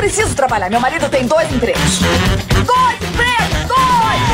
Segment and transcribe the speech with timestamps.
[0.00, 0.70] preciso trabalhar.
[0.70, 1.98] Meu marido tem dois empregos.
[2.64, 3.68] Dois empregos!
[3.68, 4.30] Dois!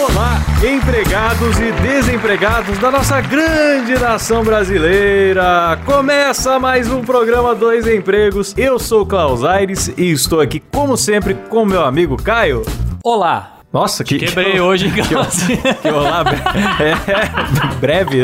[0.00, 5.76] Olá, empregados e desempregados da nossa grande nação brasileira.
[5.84, 8.54] Começa mais um programa Dois Empregos.
[8.56, 12.62] Eu sou o Klaus Aires e estou aqui, como sempre, com meu amigo Caio.
[13.02, 13.53] Olá.
[13.74, 15.34] Nossa, que Quebrei que, hoje, que, Klaus.
[15.82, 16.38] que olá, bre-
[16.78, 18.22] é, breve.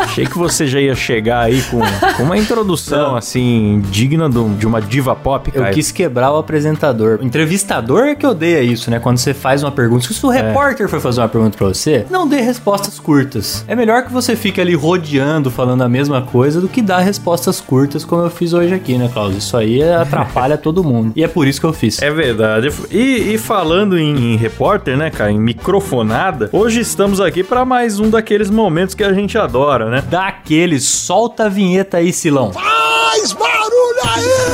[0.00, 1.80] Achei que você já ia chegar aí com,
[2.16, 5.74] com uma introdução assim digna de, um- de uma diva pop, Eu Caio.
[5.74, 7.18] quis quebrar o apresentador.
[7.20, 8.98] O entrevistador é que odeia isso, né?
[8.98, 10.06] Quando você faz uma pergunta.
[10.12, 13.64] Se o repórter for fazer uma pergunta pra você, não dê respostas curtas.
[13.68, 17.60] É melhor que você fique ali rodeando, falando a mesma coisa, do que dar respostas
[17.60, 19.34] curtas, como eu fiz hoje aqui, né, Klaus?
[19.36, 21.12] Isso aí atrapalha todo mundo.
[21.16, 22.00] E é por isso que eu fiz.
[22.02, 22.70] É verdade.
[22.90, 27.98] E, e falando em, em repórter, né, cara, em microfonada, hoje estamos aqui para mais
[27.98, 30.02] um daqueles momentos que a gente adora, né?
[30.02, 32.52] Daquele, solta a vinheta aí, Silão.
[32.52, 34.49] Faz barulho aí!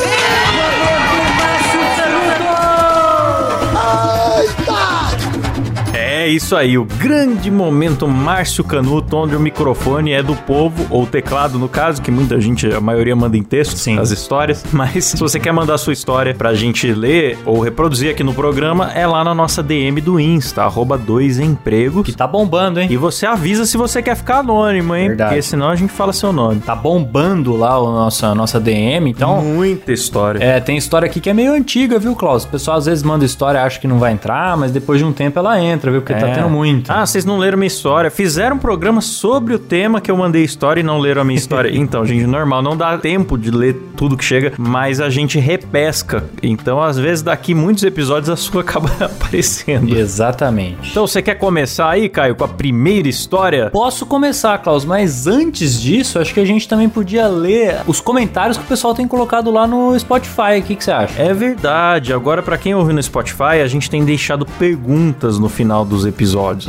[6.37, 11.59] Isso aí, o grande momento Márcio Canuto, onde o microfone é do povo, ou teclado
[11.59, 13.98] no caso, que muita gente, a maioria manda em texto, Sim.
[13.98, 14.65] as histórias.
[14.70, 18.34] Mas se você quer mandar a sua história pra gente ler ou reproduzir aqui no
[18.34, 22.05] programa, é lá na nossa DM do Insta, arroba dois empregos.
[22.05, 22.89] Que tá bombando, hein?
[22.91, 25.09] E você avisa se você quer ficar anônimo, hein?
[25.09, 25.31] Verdade.
[25.31, 26.61] Porque senão a gente fala seu nome.
[26.61, 29.43] Tá bombando lá o nosso, a nossa DM, então.
[29.43, 30.39] Muita história.
[30.43, 32.45] É, tem história aqui que é meio antiga, viu, Klaus?
[32.45, 35.12] O pessoal às vezes manda história, acha que não vai entrar, mas depois de um
[35.12, 36.03] tempo ela entra, viu?
[36.03, 36.34] Porque tá É.
[36.34, 36.91] tendo muito.
[36.91, 38.10] Ah, vocês não leram minha história.
[38.10, 41.38] Fizeram um programa sobre o tema que eu mandei história e não leram a minha
[41.38, 41.70] história.
[41.74, 46.24] então, gente, normal, não dá tempo de ler tudo que chega, mas a gente repesca.
[46.42, 49.97] Então, às vezes, daqui muitos episódios a sua acaba aparecendo.
[49.97, 50.91] Exatamente.
[50.91, 53.70] Então, você quer começar aí, Caio, com a primeira história?
[53.70, 58.56] Posso começar, Klaus, mas antes disso, acho que a gente também podia ler os comentários
[58.56, 60.59] que o pessoal tem colocado lá no Spotify.
[60.59, 61.20] O que, que você acha?
[61.20, 62.12] É verdade.
[62.12, 66.16] Agora, pra quem ouviu no Spotify, a gente tem deixado perguntas no final dos episódios,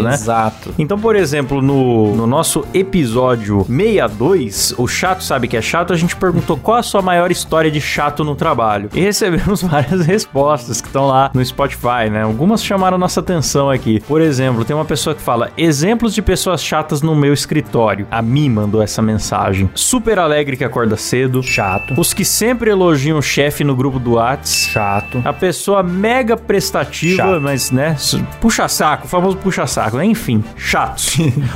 [0.03, 0.13] né?
[0.13, 0.73] Exato.
[0.77, 5.95] Então, por exemplo, no, no nosso episódio 62, o chato sabe que é chato, a
[5.95, 8.89] gente perguntou qual a sua maior história de chato no trabalho.
[8.93, 12.23] E recebemos várias respostas que estão lá no Spotify, né?
[12.23, 13.99] Algumas chamaram nossa atenção aqui.
[14.07, 18.07] Por exemplo, tem uma pessoa que fala: exemplos de pessoas chatas no meu escritório.
[18.11, 19.69] A Mi mandou essa mensagem.
[19.73, 21.41] Super alegre que acorda cedo.
[21.43, 21.93] Chato.
[21.97, 24.67] Os que sempre elogiam o chefe no grupo do Whats.
[24.71, 25.21] Chato.
[25.23, 27.41] A pessoa mega prestativa, Chato.
[27.41, 30.05] mas, né, s- puxa-saco, o famoso puxa-saco, né?
[30.05, 31.01] Enfim, chato.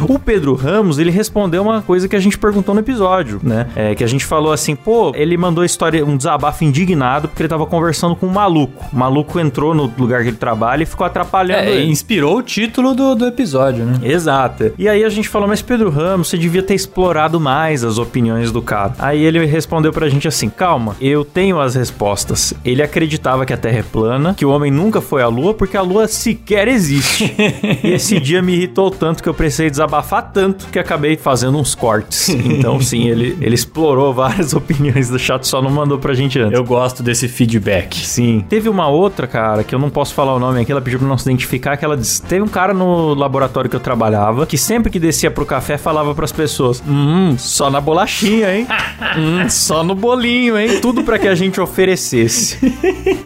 [0.07, 3.67] o Pedro Ramos, ele respondeu uma coisa que a gente perguntou no episódio, né?
[3.75, 7.49] É, que a gente falou assim, pô, ele mandou história, um desabafo indignado porque ele
[7.49, 8.85] tava conversando com um maluco.
[8.91, 11.91] O maluco entrou no lugar que ele trabalha e ficou atrapalhando É, ele.
[11.91, 13.99] inspirou o título do, do episódio, né?
[14.03, 14.71] Exato.
[14.77, 18.51] E aí a gente falou, mas Pedro Ramos, você devia ter explorado mais as opiniões
[18.51, 18.93] do cara.
[18.99, 22.53] Aí ele respondeu pra gente assim: calma, eu tenho as respostas.
[22.63, 25.77] Ele acreditava que a Terra é plana, que o homem nunca foi à Lua, porque
[25.77, 27.33] a Lua sequer existe.
[27.83, 31.75] e esse dia me irritou tanto que eu precisei desabafar tanto que acabei fazendo uns
[31.75, 32.29] cortes.
[32.29, 36.57] Então, sim, ele, ele explorou várias opiniões do chat, só não mandou pra gente antes.
[36.57, 38.05] Eu gosto desse feedback.
[38.05, 38.45] Sim.
[38.47, 41.07] Teve uma outra, cara, que eu não posso falar o nome aqui, ela pediu pra
[41.07, 44.57] não se identificar, que ela disse, teve um cara no laboratório que eu trabalhava, que
[44.57, 48.67] sempre que descia pro café falava pras pessoas, hum, só na bolachinha, hein?
[49.17, 50.79] hum, só no bolinho, hein?
[50.81, 52.57] Tudo pra que a gente oferecesse.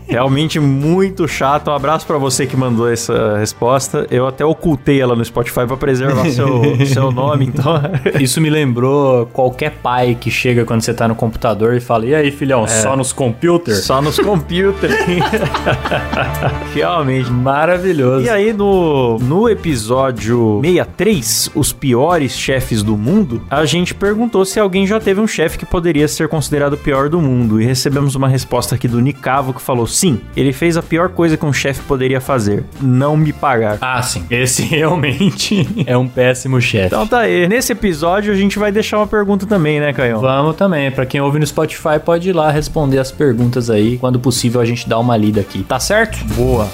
[0.08, 1.70] Realmente muito chato.
[1.70, 4.08] Um abraço pra você que mandou essa resposta.
[4.10, 7.76] Eu até ocultei ela no Spotify pra preservar seu, seu nome, então...
[8.20, 12.16] Isso me lembrou qualquer pai que chega quando você tá no computador e fala: E
[12.16, 13.84] aí, filhão, só nos computers?
[13.84, 14.94] Só nos computers.
[16.74, 17.30] Realmente.
[17.30, 18.26] Maravilhoso.
[18.26, 24.60] E aí, no, no episódio 63, Os Piores Chefes do Mundo, a gente perguntou se
[24.60, 27.62] alguém já teve um chefe que poderia ser considerado o pior do mundo.
[27.62, 31.38] E recebemos uma resposta aqui do Nicavo que falou: sim, ele fez a pior coisa
[31.38, 33.78] que um chefe poderia fazer: não me pagar.
[33.82, 34.15] Ah, sim.
[34.30, 36.88] Esse realmente é um péssimo chefe.
[36.88, 37.48] Então tá aí.
[37.48, 40.20] Nesse episódio a gente vai deixar uma pergunta também, né, Caio?
[40.20, 40.92] Vamos também.
[40.92, 43.98] Pra quem ouve no Spotify, pode ir lá responder as perguntas aí.
[43.98, 45.64] Quando possível, a gente dá uma lida aqui.
[45.64, 46.24] Tá certo?
[46.36, 46.68] Boa.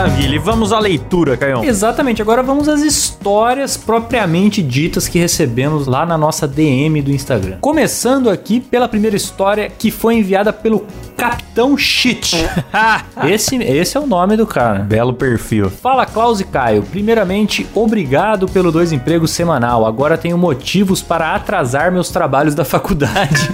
[0.00, 0.36] Maravilha.
[0.36, 1.62] E vamos à leitura, Caião.
[1.62, 2.22] Exatamente.
[2.22, 7.58] Agora vamos às histórias propriamente ditas que recebemos lá na nossa DM do Instagram.
[7.60, 10.86] Começando aqui pela primeira história que foi enviada pelo
[11.18, 12.34] Capitão Shit.
[13.28, 14.78] esse, esse é o nome do cara.
[14.78, 15.68] Belo perfil.
[15.68, 16.82] Fala Klaus e Caio.
[16.82, 19.84] Primeiramente, obrigado pelo dois empregos semanal.
[19.84, 23.50] Agora tenho motivos para atrasar meus trabalhos da faculdade.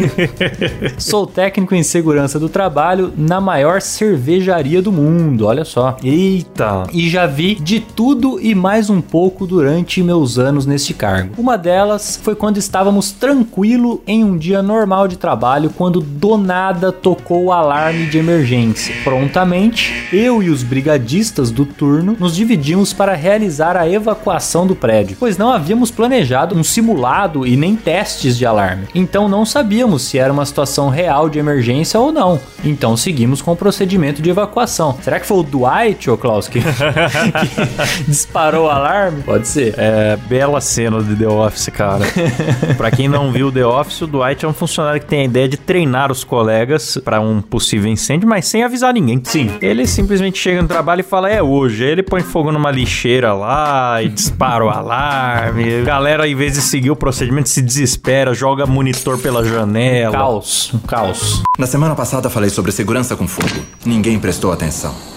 [0.97, 5.47] Sou técnico em segurança do trabalho na maior cervejaria do mundo.
[5.47, 5.97] Olha só.
[6.37, 6.87] Eita!
[6.93, 11.31] E já vi de tudo e mais um pouco durante meus anos neste cargo.
[11.39, 16.93] Uma delas foi quando estávamos tranquilo em um dia normal de trabalho, quando do nada
[16.93, 18.95] tocou o alarme de emergência.
[19.03, 25.17] Prontamente, eu e os brigadistas do turno nos dividimos para realizar a evacuação do prédio,
[25.19, 28.89] pois não havíamos planejado um simulado e nem testes de alarme.
[28.95, 32.39] Então não sabíamos se era uma situação real de emergência ou não.
[32.63, 34.99] Então seguimos com o procedimento de evacuação.
[35.01, 39.23] Será que foi o Dwight, ô Klaus, que, que disparou o alarme?
[39.23, 39.75] Pode ser.
[39.79, 42.05] É, bela cena de The Office, cara.
[42.77, 45.49] pra quem não viu The Office, o Dwight é um funcionário que tem a ideia
[45.49, 49.21] de treinar os colegas pra um possível incêndio, mas sem avisar ninguém.
[49.23, 49.53] Sim.
[49.63, 51.85] Ele simplesmente chega no trabalho e fala, é hoje.
[51.85, 55.83] Aí ele põe fogo numa lixeira lá e dispara o alarme.
[55.83, 60.17] A galera, em vez de seguir o procedimento, se desespera, joga monitor pela janela.
[60.17, 60.75] Caos.
[60.75, 61.45] Um caos.
[61.57, 63.65] Na semana passada falei sobre segurança com fogo.
[63.85, 65.16] Ninguém prestou atenção.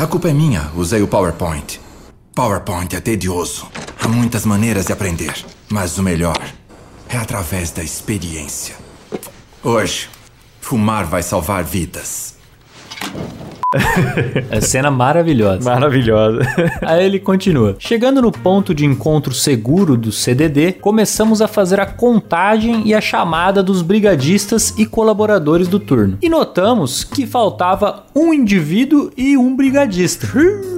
[0.00, 1.78] A culpa é minha, usei o PowerPoint.
[2.34, 3.70] PowerPoint é tedioso.
[4.00, 6.40] Há muitas maneiras de aprender, mas o melhor
[7.06, 8.76] é através da experiência.
[9.62, 10.08] Hoje,
[10.58, 12.36] fumar vai salvar vidas.
[14.50, 15.70] É cena maravilhosa.
[15.70, 16.40] Maravilhosa.
[16.82, 17.76] Aí ele continua.
[17.78, 23.00] Chegando no ponto de encontro seguro do CDD, começamos a fazer a contagem e a
[23.00, 26.18] chamada dos brigadistas e colaboradores do turno.
[26.20, 30.26] E notamos que faltava um indivíduo e um brigadista.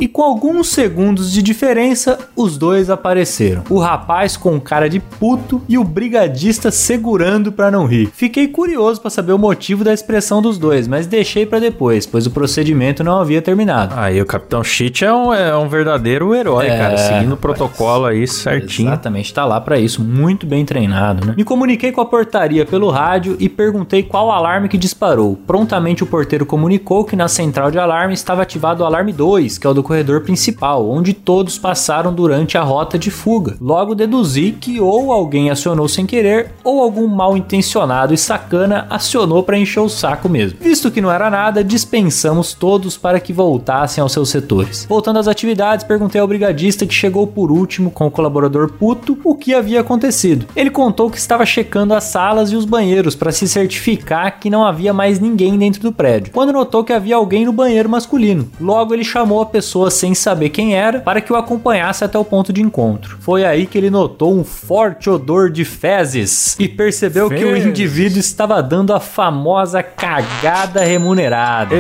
[0.01, 3.65] E com alguns segundos de diferença, os dois apareceram.
[3.71, 8.11] O rapaz com cara de puto e o brigadista segurando para não rir.
[8.13, 12.27] Fiquei curioso para saber o motivo da expressão dos dois, mas deixei para depois, pois
[12.27, 13.95] o procedimento não havia terminado.
[13.97, 16.97] Aí o Capitão Cheat é um, é um verdadeiro herói, É, cara.
[16.99, 18.89] Seguindo o protocolo aí certinho.
[18.89, 21.35] Exatamente, tá lá pra isso, muito bem treinado, né?
[21.37, 25.37] Me comuniquei com a portaria pelo rádio e perguntei qual alarme que disparou.
[25.47, 29.67] Prontamente o porteiro comunicou que na central de alarme estava ativado o alarme 2, que
[29.67, 33.57] é o do corredor principal, onde todos passaram durante a rota de fuga.
[33.61, 39.43] Logo deduzi que ou alguém acionou sem querer ou algum mal intencionado e sacana acionou
[39.43, 40.59] pra encher o saco mesmo.
[40.61, 44.87] Visto que não era nada, dispensamos todos para que voltassem aos seus setores.
[44.89, 49.35] Voltando às atividades, perguntei ao brigadista que chegou por último com o colaborador puto o
[49.35, 50.47] que havia acontecido.
[50.57, 54.65] Ele contou que estava checando as salas e os banheiros para se certificar que não
[54.65, 56.33] havia mais ninguém dentro do prédio.
[56.33, 60.49] Quando notou que havia alguém no banheiro masculino, logo ele chamou a pessoa sem saber
[60.51, 63.17] quem era para que o acompanhasse até o ponto de encontro.
[63.21, 68.19] Foi aí que ele notou um forte odor de fezes e percebeu que o indivíduo
[68.19, 71.75] estava dando a famosa cagada remunerada.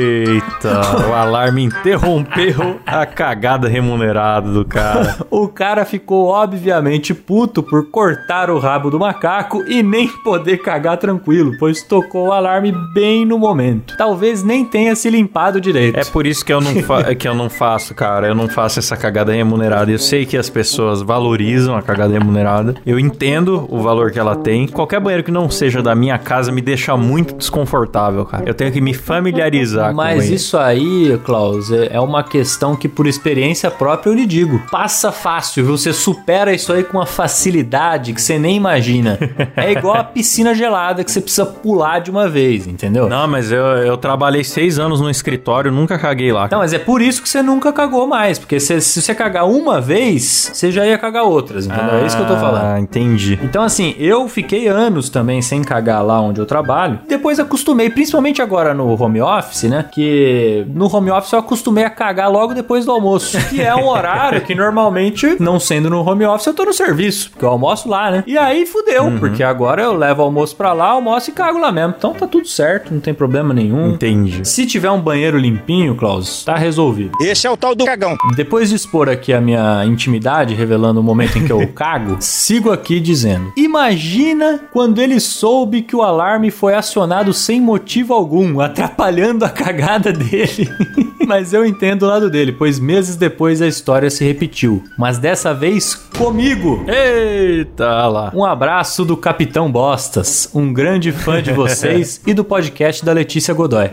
[0.00, 5.18] Eita, o alarme interrompeu a cagada remunerada do cara.
[5.30, 10.96] O cara ficou obviamente puto por cortar o rabo do macaco e nem poder cagar
[10.96, 13.96] tranquilo, pois tocou o alarme bem no momento.
[13.96, 15.98] Talvez nem tenha se limpado direito.
[15.98, 16.72] É por isso que eu, não
[17.18, 18.26] que eu não faço, cara.
[18.26, 19.90] Eu não faço essa cagada remunerada.
[19.90, 22.74] Eu sei que as pessoas valorizam a cagada remunerada.
[22.84, 24.66] Eu entendo o valor que ela tem.
[24.66, 28.44] Qualquer banheiro que não seja da minha casa me deixa muito desconfortável, cara.
[28.46, 33.06] Eu tenho que me familiarizar Mas isso aí, Klaus, é é uma questão que por
[33.06, 34.60] experiência própria eu lhe digo.
[34.70, 35.76] Passa fácil, viu?
[35.76, 39.18] Você supera isso aí com uma facilidade que você nem imagina.
[39.56, 43.08] É igual a piscina gelada que você precisa pular de uma vez, entendeu?
[43.08, 46.48] Não, mas eu, eu trabalhei seis anos no escritório, nunca caguei lá.
[46.50, 48.38] Não, mas é por isso que você nunca cagou mais.
[48.38, 51.96] Porque se, se você cagar uma vez, você já ia cagar outras, entendeu?
[51.96, 52.64] é isso que eu tô falando.
[52.64, 53.38] Ah, entendi.
[53.42, 57.00] Então, assim, eu fiquei anos também sem cagar lá onde eu trabalho.
[57.08, 59.79] Depois acostumei, principalmente agora no home office, né?
[59.82, 63.38] Que no home office eu acostumei a cagar logo depois do almoço.
[63.48, 67.30] Que é um horário que normalmente, não sendo no home office, eu tô no serviço.
[67.30, 68.24] Porque eu almoço lá, né?
[68.26, 71.72] E aí fudeu, porque agora eu levo o almoço pra lá, almoço e cago lá
[71.72, 71.94] mesmo.
[71.96, 73.90] Então tá tudo certo, não tem problema nenhum.
[73.90, 74.46] Entendi.
[74.46, 77.12] Se tiver um banheiro limpinho, Klaus, tá resolvido.
[77.20, 78.16] Esse é o tal do cagão.
[78.36, 82.70] Depois de expor aqui a minha intimidade, revelando o momento em que eu cago, sigo
[82.70, 89.44] aqui dizendo: Imagina quando ele soube que o alarme foi acionado sem motivo algum, atrapalhando
[89.44, 90.70] a cagada dele.
[91.26, 94.82] Mas eu entendo o lado dele, pois meses depois a história se repetiu.
[94.98, 96.84] Mas dessa vez comigo.
[96.88, 98.32] Eita lá.
[98.34, 103.54] Um abraço do Capitão Bostas, um grande fã de vocês e do podcast da Letícia
[103.54, 103.90] Godoy.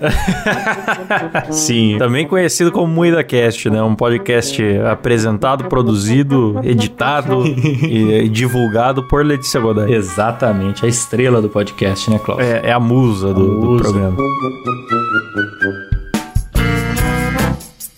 [1.52, 3.84] Sim, também conhecido como Moída Cast, né?
[3.84, 9.94] Um podcast apresentado, produzido, editado e, divulgado por Letícia Godoy.
[9.94, 12.42] Exatamente, a estrela do podcast, né, Klaus?
[12.42, 13.84] É, é a musa do, do musa.
[13.84, 14.18] programa.
[15.60, 15.97] Thank you.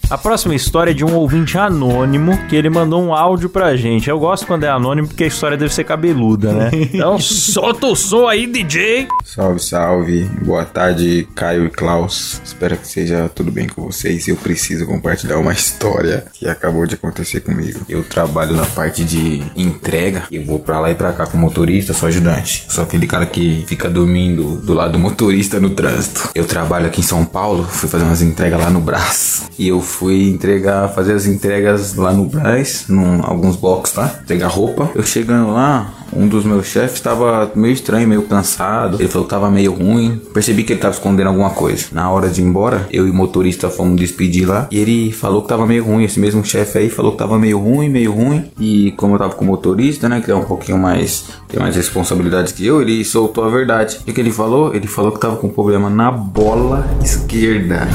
[0.10, 4.10] A próxima história é de um ouvinte anônimo que ele mandou um áudio pra gente.
[4.10, 6.72] Eu gosto quando é anônimo porque a história deve ser cabeluda, né?
[7.00, 9.08] Então solta o som aí, DJ!
[9.24, 10.24] Salve, salve.
[10.44, 12.42] Boa tarde, Caio e Klaus.
[12.44, 14.28] Espero que seja tudo bem com vocês.
[14.28, 17.82] Eu preciso compartilhar uma história que acabou de acontecer comigo.
[17.88, 20.24] Eu trabalho na parte de entrega.
[20.32, 22.66] Eu vou pra lá e pra cá com motorista, sou ajudante.
[22.68, 26.32] Sou aquele cara que fica dormindo do lado do motorista no trânsito.
[26.34, 29.48] Eu trabalho aqui em São Paulo, fui fazer umas entregas lá no Brás.
[29.58, 34.20] E eu fui entregar, fazer as entregas lá no Brás, num alguns blocos, tá?
[34.24, 34.90] Entregar roupa.
[34.96, 38.98] Eu chegando lá, um dos meus chefes estava meio estranho, meio cansado.
[39.00, 40.22] Ele falou que tava meio ruim.
[40.34, 41.88] Percebi que ele tava escondendo alguma coisa.
[41.92, 44.68] Na hora de ir embora, eu e o motorista fomos despedir lá.
[44.72, 46.04] E ele falou que tava meio ruim.
[46.04, 48.46] Esse mesmo chefe aí falou que tava meio ruim, meio ruim.
[48.60, 50.22] E como eu tava com o motorista, né?
[50.22, 51.26] Que é um pouquinho mais.
[51.48, 54.00] tem mais responsabilidades que eu, ele soltou a verdade.
[54.08, 54.74] O que ele falou?
[54.74, 57.88] Ele falou que tava com problema na bola esquerda.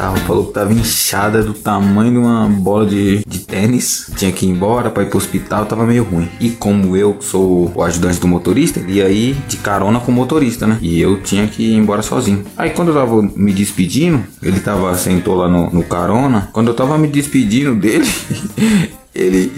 [0.00, 4.10] Tava, falou que tava inchada do tamanho de uma bola de, de tênis.
[4.16, 6.26] Tinha que ir embora pra ir pro hospital, tava meio ruim.
[6.40, 10.14] E como eu sou o ajudante do motorista, ele ia ir de carona com o
[10.14, 10.78] motorista, né?
[10.80, 12.46] E eu tinha que ir embora sozinho.
[12.56, 16.48] Aí quando eu tava me despedindo, ele tava, sentou lá no, no carona.
[16.50, 18.08] Quando eu tava me despedindo dele,
[19.14, 19.52] ele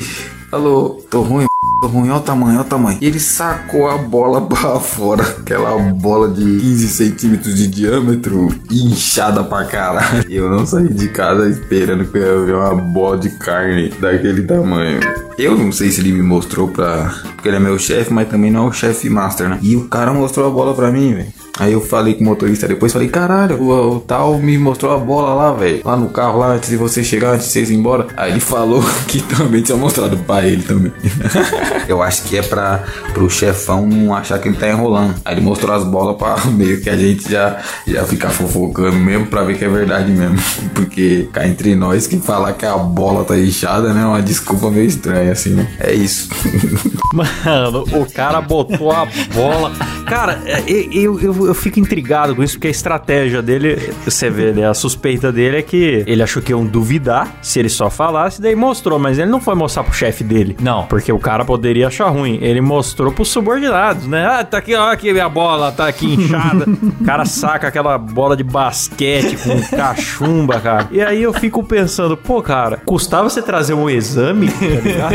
[0.50, 1.51] falou: tô ruim.
[1.86, 2.98] Ruim, olha o tamanho, olha o tamanho.
[3.00, 5.22] E ele sacou a bola pra fora.
[5.22, 10.24] Aquela bola de 15 centímetros de diâmetro, inchada pra caralho.
[10.28, 13.88] E eu não saí de casa esperando que eu ia ver uma bola de carne
[14.00, 15.00] daquele tamanho.
[15.38, 17.14] Eu não sei se ele me mostrou pra.
[17.34, 19.58] Porque ele é meu chefe, mas também não é o chefe master, né?
[19.62, 21.32] E o cara mostrou a bola pra mim, velho.
[21.58, 24.98] Aí eu falei com o motorista depois, falei, caralho, o, o tal me mostrou a
[24.98, 25.82] bola lá, velho.
[25.84, 28.06] Lá no carro, lá antes de você chegar, antes de vocês ir embora.
[28.16, 30.92] Aí ele falou que também tinha mostrado pra ele também.
[31.86, 35.14] eu acho que é pra pro chefão não achar que ele tá enrolando.
[35.24, 39.26] Aí ele mostrou as bolas pra meio que a gente já, já ficar fofocando mesmo
[39.26, 40.38] pra ver que é verdade mesmo.
[40.74, 44.02] Porque cá entre nós, quem falar que a bola tá inchada, né?
[44.02, 45.66] É uma desculpa meio estranha, assim, né?
[45.80, 46.28] É isso.
[47.12, 49.72] Mano, o cara botou a bola.
[50.06, 50.62] Cara, é,
[50.92, 54.68] eu, eu, eu fico intrigado com isso, porque a estratégia dele, você vê, né?
[54.68, 58.54] A suspeita dele é que ele achou que iam duvidar se ele só falasse, daí
[58.54, 60.56] mostrou, mas ele não foi mostrar pro chefe dele.
[60.60, 60.84] Não.
[60.86, 62.38] Porque o cara poderia achar ruim.
[62.40, 64.26] Ele mostrou pros subordinados, né?
[64.26, 66.66] Ah, tá aqui, ó, aqui minha bola, tá aqui inchada.
[66.68, 70.88] o cara saca aquela bola de basquete com cachumba, cara.
[70.90, 75.11] E aí eu fico pensando, pô, cara, custava você trazer um exame, tá ligado?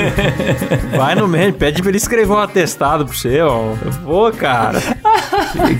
[0.95, 3.73] Vai no médico, pede pra ele escrever um atestado pra você, ó.
[4.03, 4.79] Pô, cara.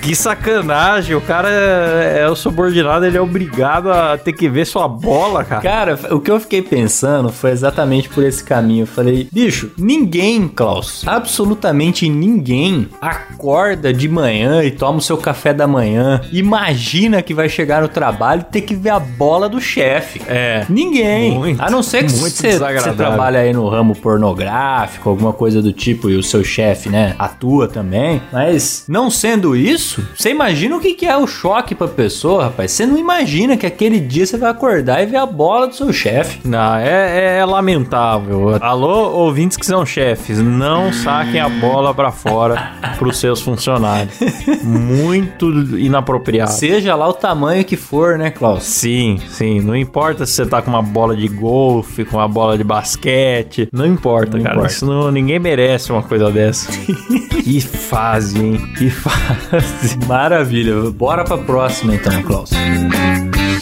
[0.02, 1.16] Que sacanagem.
[1.16, 5.44] O cara é, é o subordinado, ele é obrigado a ter que ver sua bola,
[5.44, 5.62] cara.
[5.62, 8.84] Cara, o que eu fiquei pensando foi exatamente por esse caminho.
[8.84, 15.54] Eu falei, bicho, ninguém, Klaus, absolutamente ninguém acorda de manhã e toma o seu café
[15.54, 16.22] da manhã.
[16.32, 20.22] Imagina que vai chegar no trabalho e ter que ver a bola do chefe.
[20.28, 20.66] É.
[20.70, 21.38] Ninguém.
[21.38, 25.74] Muito, a não ser que você, você trabalha aí no ramo pornográfico, alguma coisa do
[25.74, 28.22] tipo, e o seu chefe, né, atua também.
[28.32, 32.72] Mas, não sendo isso, você imagina o que que é o choque pra pessoa, rapaz.
[32.72, 35.92] Você não imagina que aquele dia você vai acordar e ver a bola do seu
[35.92, 36.40] chefe.
[36.48, 38.56] Não, é, é lamentável.
[38.62, 44.18] Alô, ouvintes que são chefes, não saquem a bola pra fora pros seus funcionários.
[44.64, 46.52] Muito inapropriado.
[46.52, 48.64] Seja lá o tamanho que for, né, Klaus?
[48.64, 49.60] Sim, sim.
[49.60, 53.68] Não importa se você tá com uma bola de golfe, com uma bola de basquete.
[53.74, 54.56] Não importa, Não cara.
[54.56, 54.74] importa.
[54.74, 56.72] Isso não, ninguém merece uma coisa dessa.
[57.44, 58.74] que fase, hein?
[58.78, 59.98] Que fase.
[60.08, 60.90] Maravilha.
[60.92, 62.52] Bora pra próxima então, Klaus.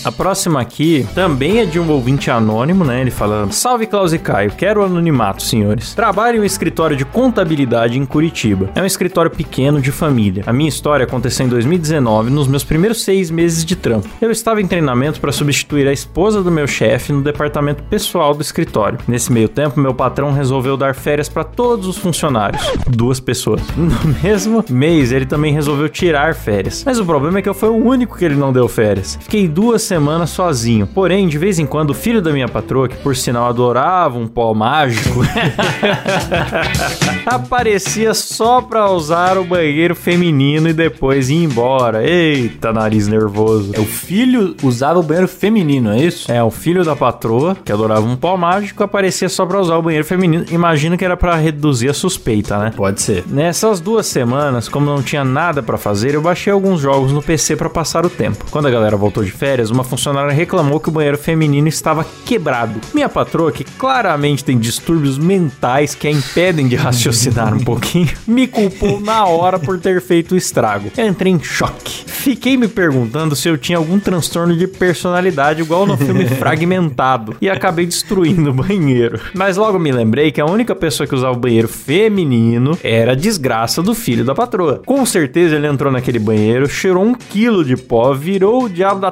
[0.06, 3.02] A próxima aqui também é de um ouvinte anônimo, né?
[3.02, 5.96] Ele fala: Salve Klaus e Caio, quero anonimato, senhores.
[5.96, 8.70] Trabalho em um escritório de contabilidade em Curitiba.
[8.76, 10.44] É um escritório pequeno de família.
[10.46, 14.08] A minha história aconteceu em 2019, nos meus primeiros seis meses de trampo.
[14.22, 18.44] Eu estava em treinamento para substituir a esposa do meu chefe no departamento pessoal do
[18.44, 19.00] escritório.
[19.08, 22.62] Nesse meio tempo, meu patrão resolveu dar férias para todos os funcionários.
[22.88, 23.62] Duas pessoas.
[24.06, 26.84] No mesmo mês, ele também resolveu tirar férias.
[26.86, 29.18] Mas o problema é que eu fui o único que ele não deu férias.
[29.22, 29.95] Fiquei duas semanas
[30.28, 30.88] sozinho.
[30.88, 34.28] Porém, de vez em quando, o filho da minha patroa, que por sinal adorava um
[34.28, 35.22] pó mágico,
[37.26, 42.08] aparecia só pra usar o banheiro feminino e depois ir embora.
[42.08, 43.72] Eita, nariz nervoso.
[43.80, 46.32] O filho usava o banheiro feminino, é isso?
[46.32, 49.82] É, o filho da patroa, que adorava um pó mágico, aparecia só pra usar o
[49.82, 50.46] banheiro feminino.
[50.52, 52.74] Imagino que era pra reduzir a suspeita, né?
[52.76, 53.24] Pode ser.
[53.28, 57.56] Nessas duas semanas, como não tinha nada pra fazer, eu baixei alguns jogos no PC
[57.56, 58.46] pra passar o tempo.
[58.52, 62.80] Quando a galera voltou de férias, uma funcionária reclamou que o banheiro feminino estava quebrado.
[62.94, 68.48] Minha patroa, que claramente tem distúrbios mentais que a impedem de raciocinar um pouquinho, me
[68.48, 70.92] culpou na hora por ter feito o estrago.
[70.98, 72.04] Eu entrei em choque.
[72.06, 77.50] Fiquei me perguntando se eu tinha algum transtorno de personalidade, igual no filme Fragmentado, e
[77.50, 79.20] acabei destruindo o banheiro.
[79.34, 83.16] Mas logo me lembrei que a única pessoa que usava o banheiro feminino era a
[83.16, 84.82] desgraça do filho da patroa.
[84.86, 89.12] Com certeza ele entrou naquele banheiro, cheirou um quilo de pó, virou o diabo da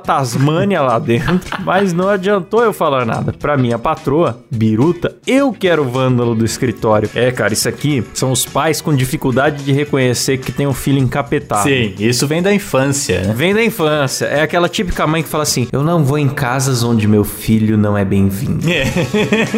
[0.63, 3.34] Tasmânia lá dentro, mas não adiantou eu falar nada.
[3.34, 7.10] Pra minha patroa, biruta, eu quero o vândalo do escritório.
[7.13, 11.00] É, cara, isso aqui são os pais com dificuldade de reconhecer que tem um filho
[11.00, 11.63] encapetado.
[11.67, 13.34] Sim, isso vem da infância, né?
[13.36, 14.25] Vem da infância.
[14.25, 17.77] É aquela típica mãe que fala assim: Eu não vou em casas onde meu filho
[17.77, 18.65] não é bem-vindo.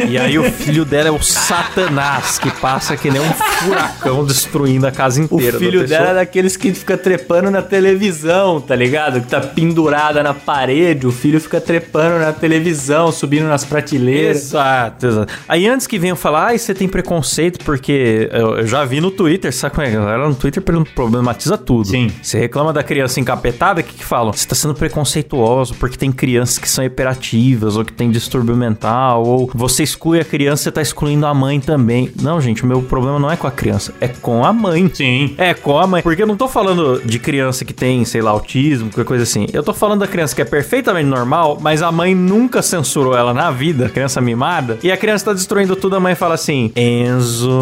[0.09, 4.87] e aí o filho dela é o Satanás, que passa que nem um furacão destruindo
[4.87, 5.53] a casa O inteira.
[5.53, 9.21] da filho dela é daqueles que fica trepando na televisão, tá ligado?
[9.21, 14.37] Que tá pendurada na parede, o filho fica trepando na televisão, subindo nas prateleiras.
[14.37, 15.33] Exato, exato.
[15.47, 19.09] Aí antes que venham falar, ai, você tem preconceito, porque eu, eu já vi no
[19.09, 19.89] Twitter, sabe como é?
[19.89, 21.87] A galera no Twitter problematiza tudo.
[21.87, 22.11] Sim.
[22.21, 24.31] Você reclama da criança encapetada, o que que falam?
[24.31, 29.23] Você tá sendo preconceituoso porque tem crianças que são hiperativas, ou que tem distúrbio mental,
[29.23, 32.11] ou você exclui a criança, você tá excluindo a mãe também.
[32.21, 34.89] Não, gente, o meu problema não é com a criança, é com a mãe.
[34.93, 35.33] Sim.
[35.37, 36.01] É, com a mãe.
[36.01, 39.47] Porque eu não tô falando de criança que tem, sei lá, autismo, qualquer coisa assim.
[39.51, 40.45] Eu tô falando da criança que é
[40.85, 45.25] perfeitamente normal, mas a mãe nunca censurou ela na vida, criança mimada, e a criança
[45.25, 47.59] tá destruindo tudo, a mãe fala assim: Enzo.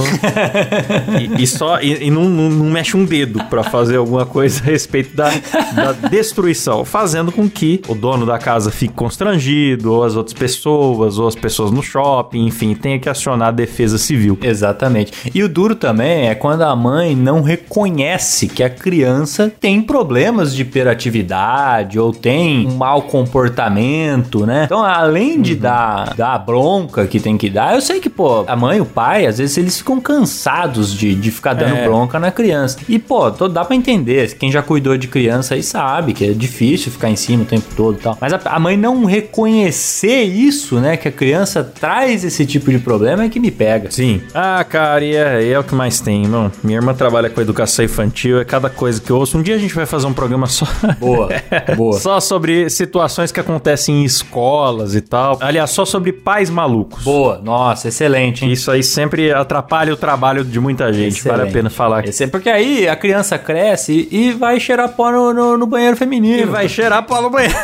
[1.38, 1.80] e, e só.
[1.82, 5.30] E, e não, não- não mexe um dedo pra fazer alguma coisa a respeito da,
[5.74, 11.18] da destruição, fazendo com que o dono da casa fique constrangido, ou as outras pessoas,
[11.18, 14.38] ou as pessoas no shopping, enfim, tenha que acionar a defesa civil.
[14.42, 15.14] Exatamente.
[15.34, 20.54] E o duro também é quando a mãe não reconhece que a criança tem problemas
[20.54, 24.64] de hiperatividade ou tem um mau comportamento, né?
[24.66, 28.44] Então, além de dar, dar a bronca que tem que dar, eu sei que, pô,
[28.48, 31.86] a mãe e o pai, às vezes eles ficam cansados de, de ficar dando É.
[31.86, 32.78] bronca na criança.
[32.88, 34.34] E, pô, tô, dá pra entender.
[34.36, 37.66] Quem já cuidou de criança aí sabe que é difícil ficar em cima o tempo
[37.76, 38.18] todo e tal.
[38.20, 40.98] Mas a, a mãe não reconhecer isso, né?
[40.98, 43.92] Que a criança traz esse tipo de problema é que me pega.
[43.92, 44.22] Sim.
[44.34, 46.52] Ah, cara, e é, é o que mais tem, irmão.
[46.64, 49.38] Minha irmã trabalha com educação infantil, é cada coisa que eu ouço.
[49.38, 50.66] Um dia a gente vai fazer um programa só.
[51.00, 51.30] Boa,
[51.76, 52.00] boa.
[52.00, 55.40] Só sobre situações que acontecem em escolas e tal.
[55.42, 57.04] Aliás, só sobre pais malucos.
[57.04, 58.52] Boa, nossa, excelente, hein?
[58.52, 61.24] Isso aí sempre atrapalha o trabalho de muita gente.
[61.24, 61.54] Vale a Excelente.
[61.54, 62.10] pena falar aqui.
[62.10, 66.44] Esse- Porque aí a criança cresce e vai cheirar pó no, no- no banheiro feminino.
[66.44, 67.56] E vai cheirar pó no banheiro.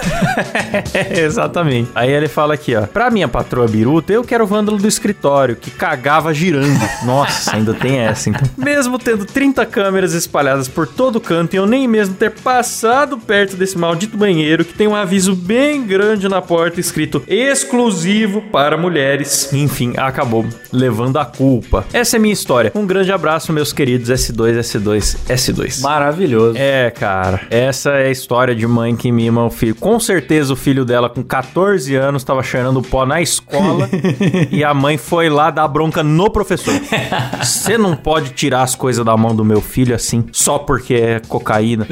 [1.16, 1.92] Exatamente.
[1.94, 2.88] Aí ele fala aqui, ó.
[2.88, 6.80] Pra minha patroa biruta, eu quero o vândalo do escritório, que cagava girando.
[7.06, 8.50] Nossa, ainda tem essa, então.
[8.58, 13.56] Mesmo tendo 30 câmeras espalhadas por todo canto e eu nem mesmo ter passado perto
[13.56, 19.52] desse maldito banheiro, que tem um aviso bem grande na porta escrito exclusivo para mulheres.
[19.52, 21.86] Enfim, acabou levando a culpa.
[21.92, 22.72] Essa é minha história.
[22.76, 25.82] Um grande abraço, meus queridos S2, S2, S2.
[25.82, 26.58] Maravilhoso.
[26.58, 27.42] É, cara.
[27.50, 29.76] Essa é a história de mãe que mima o filho.
[29.76, 33.90] Com certeza o filho dela, com 14 anos, tava cheirando pó na escola
[34.52, 36.74] e a mãe foi lá dar bronca no professor.
[37.44, 41.20] Você não pode tirar as coisas da mão do meu filho assim, só porque é
[41.28, 41.88] cocaína.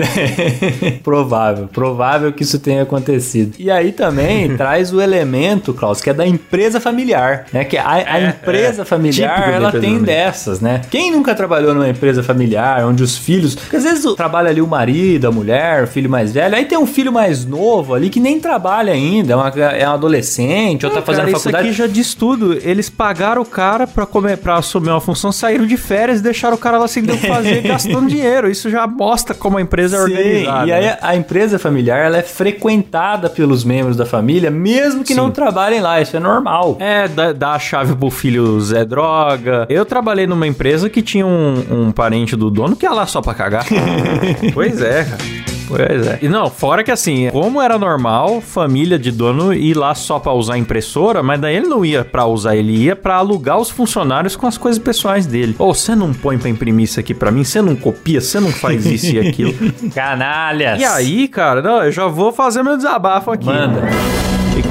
[1.04, 3.17] provável, provável que isso tenha acontecido.
[3.60, 7.64] E aí também traz o elemento, Klaus, que é da empresa familiar, né?
[7.64, 8.86] Que a, a É, empresa é.
[8.86, 10.06] familiar, ela empresa tem familiar.
[10.26, 10.82] dessas, né?
[10.90, 13.56] Quem nunca trabalhou numa empresa familiar, onde os filhos...
[13.56, 16.78] Porque às vezes trabalha ali o marido, a mulher, o filho mais velho, aí tem
[16.78, 20.92] um filho mais novo ali que nem trabalha ainda, é, uma- é um adolescente, ou
[20.92, 21.70] tá fazendo Cara, faculdade.
[21.70, 22.54] Isso aqui já diz tudo.
[22.64, 26.56] Eles pagaram o cara pra, comer, pra assumir uma função, saíram de férias e deixaram
[26.56, 28.50] o cara lá sem que fazer, gastando dinheiro.
[28.50, 30.68] Isso já mostra como a empresa é Sim, organizada.
[30.68, 30.98] E aí né?
[31.02, 35.16] a empresa familiar ela é frequentada pelos membros da família, mesmo que Sim.
[35.16, 36.78] não trabalhem lá, isso é normal.
[36.80, 39.66] É, dá, dá a chave pro filho Zé Droga.
[39.70, 43.22] Eu trabalhei numa empresa que tinha um, um parente do dono que ia lá só
[43.22, 43.66] pra cagar.
[44.54, 45.37] pois é, cara.
[45.68, 46.20] Pois é.
[46.22, 50.32] E não, fora que assim, como era normal, família de dono ir lá só pra
[50.34, 53.70] usar a impressora, mas daí ele não ia pra usar, ele ia pra alugar os
[53.70, 55.56] funcionários com as coisas pessoais dele.
[55.60, 57.44] Ô, você não põe pra imprimir isso aqui pra mim?
[57.44, 58.22] Você não copia?
[58.22, 59.54] Você não faz isso e aquilo?
[59.94, 60.80] Canalhas!
[60.80, 63.46] e aí, cara, não, eu já vou fazer meu desabafo aqui.
[63.46, 63.82] Manda.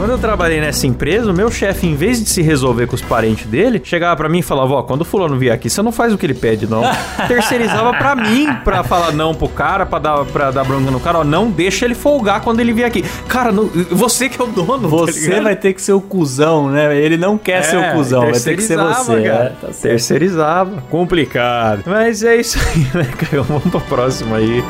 [0.06, 3.02] Quando eu trabalhei nessa empresa, o meu chefe, em vez de se resolver com os
[3.02, 5.90] parentes dele, chegava pra mim e falava: Ó, quando o fulano vier aqui, você não
[5.90, 6.82] faz o que ele pede, não.
[7.26, 11.18] Terceirizava pra mim pra falar não pro cara, pra dar, pra dar bronca no cara,
[11.18, 13.02] ó, não deixa ele folgar quando ele vier aqui.
[13.26, 15.42] Cara, não- você que é o dono, tá Você ligado?
[15.42, 16.96] vai ter que ser o cuzão, né?
[16.96, 19.22] Ele não quer ser o cuzão, vai ter que ser você.
[19.22, 19.56] cara.
[19.60, 20.84] é, tá terceirizava.
[20.88, 21.82] Complicado.
[21.84, 23.42] Mas é isso aí, né, Caio?
[23.50, 24.62] Vamos pra próxima aí.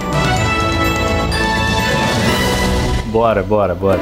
[3.08, 4.00] Bora, bora, bora.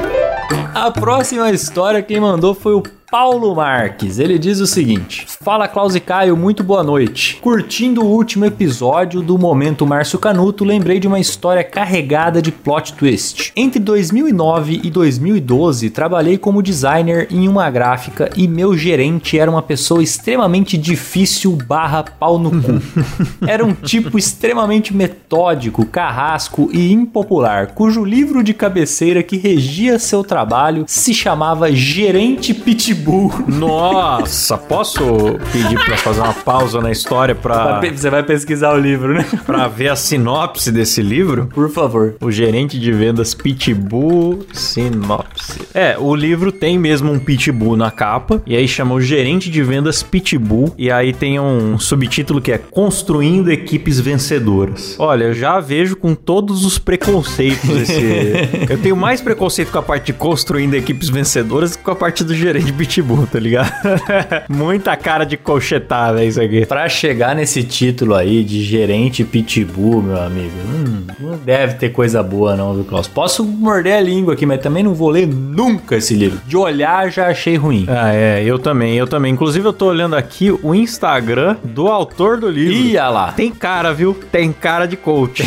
[0.75, 5.95] A próxima história quem mandou foi o Paulo Marques, ele diz o seguinte: Fala Klaus
[5.95, 7.37] e Caio, muito boa noite.
[7.41, 12.93] Curtindo o último episódio do Momento Márcio Canuto, lembrei de uma história carregada de plot
[12.93, 13.53] twist.
[13.55, 19.61] Entre 2009 e 2012, trabalhei como designer em uma gráfica e meu gerente era uma
[19.61, 22.81] pessoa extremamente difícil barra pau no cu.
[23.47, 30.23] Era um tipo extremamente metódico, carrasco e impopular, cujo livro de cabeceira que regia seu
[30.23, 33.31] trabalho se chamava Gerente Pitbull.
[33.47, 35.03] Nossa, posso
[35.51, 39.25] pedir pra fazer uma pausa na história pra, Você vai pesquisar o livro, né?
[39.45, 41.47] pra ver a sinopse desse livro?
[41.53, 42.15] Por favor.
[42.21, 45.61] O gerente de vendas Pitbull Sinopse.
[45.73, 49.61] É, o livro tem mesmo um Pitbull na capa, e aí chama o gerente de
[49.63, 54.95] vendas Pitbull, e aí tem um subtítulo que é Construindo Equipes Vencedoras.
[54.99, 58.69] Olha, eu já vejo com todos os preconceitos esse.
[58.69, 60.13] eu tenho mais preconceito com a parte de
[60.55, 63.71] construindo equipes vencedoras com a parte do gerente Pitbull, tá ligado?
[64.47, 66.65] Muita cara de colchetada isso aqui.
[66.65, 72.23] Pra chegar nesse título aí de gerente pitbull, meu amigo, hum, não deve ter coisa
[72.23, 73.07] boa não, viu, Klaus?
[73.07, 76.39] Posso morder a língua aqui, mas também não vou ler nunca esse livro.
[76.45, 77.85] De olhar já achei ruim.
[77.89, 79.33] Ah, é, eu também, eu também.
[79.33, 82.73] Inclusive, eu tô olhando aqui o Instagram do autor do livro.
[82.73, 83.31] Ia lá.
[83.33, 84.17] Tem cara, viu?
[84.31, 85.43] Tem cara de coach.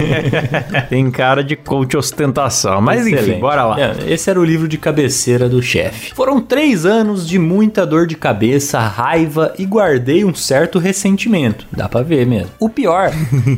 [0.88, 2.80] Tem cara de coach ostentação.
[2.80, 3.40] Mas enfim, Excelente.
[3.40, 3.76] bora lá.
[4.06, 6.14] Esse era o livro de cabeceira do chefe.
[6.14, 11.66] Foram três anos de muita dor de cabeça, raiva e guardei um certo ressentimento.
[11.72, 12.50] Dá pra ver mesmo.
[12.60, 13.10] O pior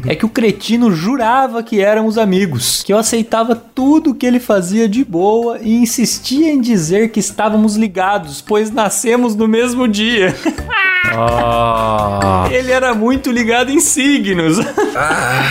[0.06, 4.88] é que o cretino jurava que éramos amigos, que eu aceitava tudo que ele fazia
[4.88, 10.34] de boa e insistia em dizer que estávamos ligados, pois nascemos no mesmo dia.
[11.12, 14.58] Ah, ele era muito ligado em signos.
[14.96, 15.44] ah,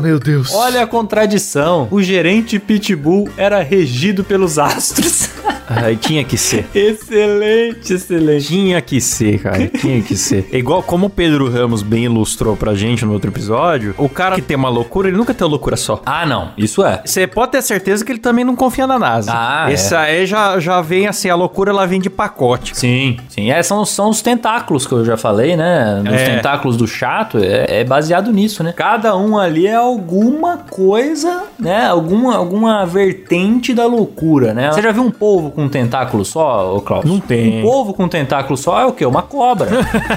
[0.00, 0.52] meu Deus.
[0.54, 1.88] Olha a contradição.
[1.90, 5.30] O gerente Pitbull era regido pelos astros.
[5.72, 6.66] Ai, tinha que ser.
[6.74, 8.46] excelente, excelente.
[8.48, 9.68] Tinha que ser, cara.
[9.68, 10.48] Tinha que ser.
[10.52, 14.34] É igual como o Pedro Ramos bem ilustrou pra gente no outro episódio, o cara
[14.34, 16.02] que tem uma loucura, ele nunca tem uma loucura só.
[16.04, 16.50] Ah, não.
[16.58, 17.00] Isso é.
[17.04, 19.30] Você pode ter certeza que ele também não confia na NASA.
[19.32, 22.76] Ah, Esse aí já, já vem assim, a loucura ela vem de pacote.
[22.76, 23.52] Sim, sim.
[23.52, 26.02] É, são, são os tentáculos que eu já falei, né?
[26.04, 26.34] Os É.
[26.36, 27.38] tentáculos do chato.
[27.38, 28.72] É, é baseado nisso, né?
[28.76, 31.86] Cada um ali é alguma coisa, né?
[31.86, 34.72] Alguma, alguma vertente da loucura, né?
[34.72, 37.04] Você já viu um polvo com um tentáculo só, ô Klaus?
[37.04, 37.60] Não tem.
[37.60, 39.06] Um polvo com um tentáculo só é o quê?
[39.06, 39.68] Uma cobra.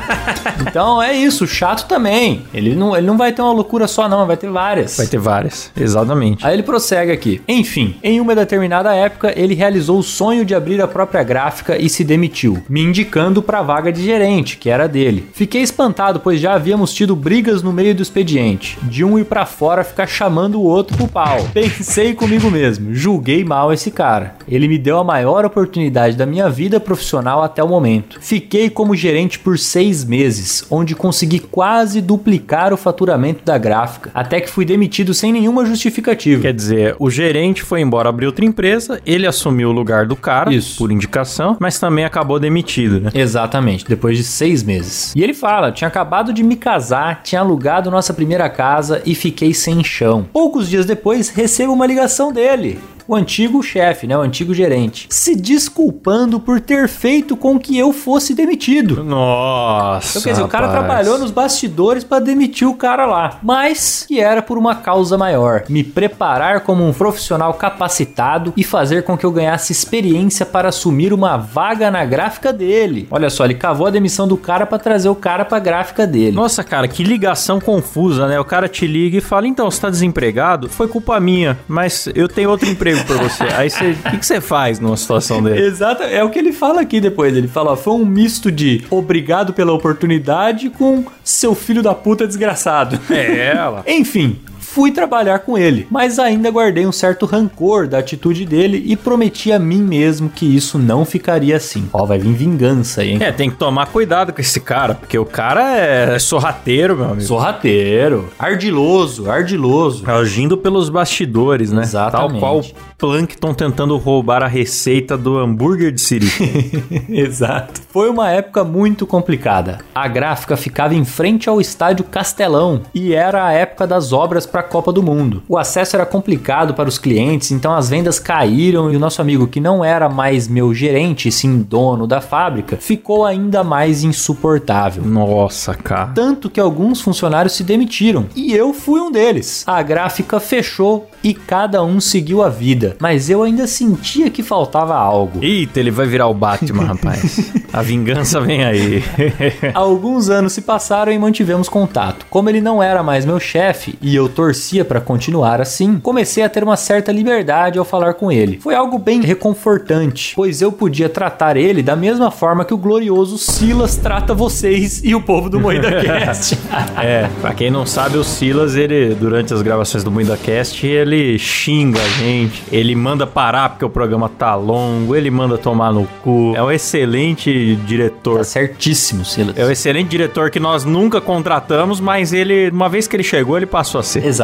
[0.67, 1.45] então é isso.
[1.45, 2.43] Chato também.
[2.53, 4.25] Ele não, ele não vai ter uma loucura só, não.
[4.25, 4.97] Vai ter várias.
[4.97, 5.71] Vai ter várias.
[5.75, 6.45] Exatamente.
[6.45, 7.41] Aí ele prossegue aqui.
[7.47, 11.89] Enfim, em uma determinada época, ele realizou o sonho de abrir a própria gráfica e
[11.89, 15.29] se demitiu, me indicando para a vaga de gerente, que era dele.
[15.33, 19.42] Fiquei espantado, pois já havíamos tido brigas no meio do expediente, de um ir para
[19.45, 21.38] fora ficar chamando o outro pro pau.
[21.53, 24.36] Pensei comigo mesmo, julguei mal esse cara.
[24.47, 28.19] Ele me deu a maior oportunidade da minha vida profissional até o momento.
[28.21, 34.39] Fiquei como gerente por seis meses, onde consegui quase duplicar o faturamento da gráfica, até
[34.39, 36.41] que fui demitido sem nenhuma justificativa.
[36.41, 40.53] Quer dizer, o gerente foi embora abrir outra empresa, ele assumiu o lugar do cara,
[40.53, 40.77] Isso.
[40.77, 43.12] por indicação, mas também acabou demitido, né?
[43.13, 45.13] Exatamente, depois de seis meses.
[45.15, 49.32] E ele fala: tinha acabado de me casar, tinha alugado nossa primeira casa e fiquei
[49.53, 50.27] sem chão.
[50.31, 52.79] Poucos dias depois, recebo uma ligação dele.
[53.07, 54.17] O antigo chefe, né?
[54.17, 55.07] O antigo gerente.
[55.09, 59.03] Se desculpando por ter feito com que eu fosse demitido.
[59.03, 60.11] Nossa.
[60.11, 60.85] Então, quer dizer, o cara rapaz.
[60.85, 65.63] trabalhou nos bastidores pra demitir o cara lá, mas que era por uma causa maior,
[65.69, 71.13] me preparar como um profissional capacitado e fazer com que eu ganhasse experiência para assumir
[71.13, 73.07] uma vaga na gráfica dele.
[73.11, 76.35] Olha só, ele cavou a demissão do cara pra trazer o cara pra gráfica dele.
[76.35, 78.39] Nossa, cara, que ligação confusa, né?
[78.39, 80.69] O cara te liga e fala: então, você tá desempregado?
[80.69, 83.43] Foi culpa minha, mas eu tenho outro emprego pra você.
[83.56, 83.91] Aí você.
[83.91, 85.65] O que, que você faz numa situação dele?
[85.65, 87.36] Exato, é o que ele fala aqui depois.
[87.36, 92.27] Ele fala, ó, foi um misto de obrigado pela oportunidade com seu filho da puta
[92.27, 92.99] desgraçado.
[93.10, 93.84] É, ela.
[93.88, 94.39] Enfim,
[94.73, 99.51] fui trabalhar com ele, mas ainda guardei um certo rancor da atitude dele e prometi
[99.51, 101.88] a mim mesmo que isso não ficaria assim.
[101.93, 103.19] Ó, vai vir vingança aí, hein?
[103.21, 107.21] É, tem que tomar cuidado com esse cara, porque o cara é sorrateiro, meu amigo.
[107.21, 110.09] Sorrateiro, ardiloso, ardiloso.
[110.09, 111.83] Agindo pelos bastidores, né?
[111.83, 112.31] Exatamente.
[112.31, 112.63] Tal qual o
[112.97, 116.27] Plankton tentando roubar a receita do hambúrguer de Siri.
[117.09, 117.79] Exato.
[117.89, 119.79] Foi uma época muito complicada.
[119.93, 124.62] A gráfica ficava em frente ao estádio Castelão e era a época das obras para
[124.63, 125.43] a Copa do Mundo.
[125.47, 129.47] O acesso era complicado para os clientes, então as vendas caíram e o nosso amigo,
[129.47, 135.04] que não era mais meu gerente, sim dono da fábrica, ficou ainda mais insuportável.
[135.04, 136.08] Nossa, cara.
[136.08, 138.26] Tanto que alguns funcionários se demitiram.
[138.36, 139.63] E eu fui um deles.
[139.67, 142.95] A gráfica fechou e cada um seguiu a vida.
[142.99, 145.43] Mas eu ainda sentia que faltava algo.
[145.43, 147.52] Eita, ele vai virar o Batman, rapaz.
[147.71, 149.04] A vingança vem aí.
[149.73, 152.26] Alguns anos se passaram e mantivemos contato.
[152.30, 156.49] Como ele não era mais meu chefe e eu torcia para continuar assim, comecei a
[156.49, 158.59] ter uma certa liberdade ao falar com ele.
[158.59, 163.35] Foi algo bem reconfortante, pois eu podia tratar ele da mesma forma que o glorioso
[163.39, 166.57] Silas trata vocês e o povo do Moída Cast.
[166.95, 171.99] É, pra quem não sabe, o Silas, ele, durante as gravações do MuidaCast, ele xinga
[171.99, 176.53] a gente, ele manda parar porque o programa tá longo, ele manda tomar no cu.
[176.55, 178.37] É um excelente diretor.
[178.37, 179.57] Tá certíssimo, Silas.
[179.57, 183.57] É um excelente diretor que nós nunca contratamos, mas ele, uma vez que ele chegou,
[183.57, 184.25] ele passou a ser.
[184.25, 184.42] Exato.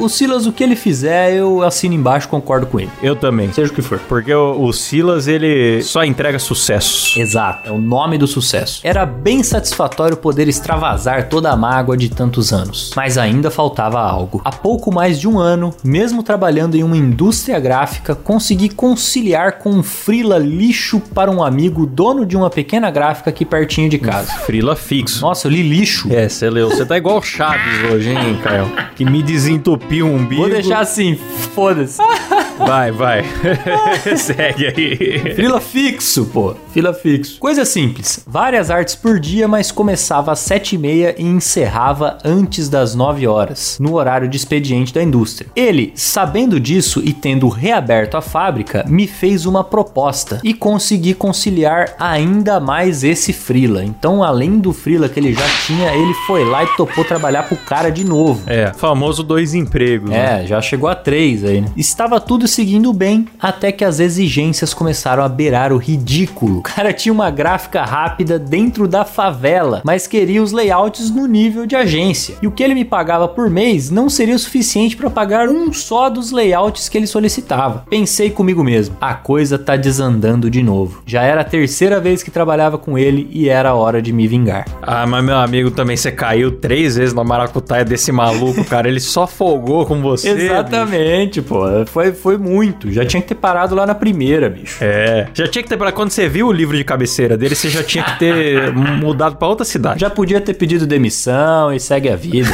[0.00, 2.90] O Silas, o que ele fizer, eu assino embaixo, concordo com ele.
[3.02, 3.52] Eu também.
[3.52, 3.98] Seja o que for.
[4.08, 7.18] Porque o, o Silas, ele só entrega sucesso.
[7.18, 8.80] Exato, é o nome do sucesso.
[8.82, 14.40] Era bem satisfatório poder extravasar toda a mágoa de tantos anos, mas ainda faltava algo.
[14.44, 19.70] Há pouco mais de um ano, mesmo trabalhando em uma indústria gráfica, consegui conciliar com
[19.70, 24.32] um frila lixo para um amigo dono de uma pequena gráfica aqui pertinho de casa.
[24.46, 25.20] Frila fixo.
[25.20, 26.08] Nossa, eu li lixo.
[26.12, 26.68] É, você leu.
[26.68, 28.70] Você tá igual o Chaves hoje, hein, Caio?
[28.96, 30.40] Que me desentupiu o umbigo.
[30.40, 31.18] Vou deixar assim,
[31.54, 31.98] foda-se.
[32.58, 33.24] Vai, vai.
[34.16, 35.34] Segue aí.
[35.34, 36.54] Frila fixo, pô.
[36.72, 37.38] Fila fixo.
[37.38, 38.22] Coisa simples.
[38.26, 43.26] Várias artes por dia, mas começava às sete e meia e encerrava antes das 9
[43.26, 45.50] horas, no horário de expediente da indústria.
[45.56, 51.94] Ele, sabendo disso e tendo reaberto a fábrica, me fez uma proposta e consegui conciliar
[51.98, 53.84] ainda mais esse frila.
[53.84, 57.56] Então, além do frila que ele já tinha, ele foi lá e topou trabalhar pro
[57.56, 58.42] cara de novo.
[58.46, 60.10] É, famoso dois empregos.
[60.10, 60.42] né?
[60.42, 61.68] É, já chegou a três aí, né?
[61.76, 66.58] Estava tudo seguindo bem, até que as exigências começaram a beirar o ridículo.
[66.58, 71.66] O cara tinha uma gráfica rápida dentro da favela, mas queria os layouts no nível
[71.66, 72.36] de agência.
[72.42, 75.72] E o que ele me pagava por mês não seria o suficiente para pagar um
[75.72, 77.84] só dos layouts que ele solicitava.
[77.88, 81.02] Pensei comigo mesmo, a coisa tá desandando de novo.
[81.06, 84.66] Já era a terceira vez que trabalhava com ele e era hora de me vingar.
[84.82, 88.88] Ah, mas meu amigo, também você caiu três vezes na maracutaia desse maluco, cara.
[88.88, 90.30] Ele só folgou com você.
[90.30, 91.62] Exatamente, pô.
[91.86, 92.90] Foi, foi muito.
[92.90, 94.78] Já tinha que ter parado lá na primeira, bicho.
[94.80, 95.28] É.
[95.34, 95.92] Já tinha que ter.
[95.92, 99.48] Quando você viu o livro de cabeceira dele, você já tinha que ter mudado pra
[99.48, 100.00] outra cidade.
[100.00, 102.50] Já podia ter pedido demissão e segue a vida.